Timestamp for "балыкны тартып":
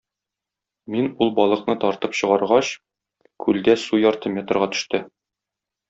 1.41-2.17